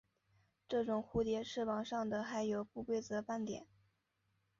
[0.67, 3.67] 这种蝴蝶翅膀上的还有不规则斑点。